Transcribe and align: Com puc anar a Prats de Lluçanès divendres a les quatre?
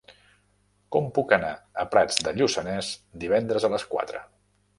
Com 0.95 1.11
puc 1.17 1.35
anar 1.37 1.51
a 1.83 1.85
Prats 1.91 2.17
de 2.29 2.33
Lluçanès 2.39 2.91
divendres 3.27 3.69
a 3.69 3.73
les 3.77 3.87
quatre? 3.95 4.25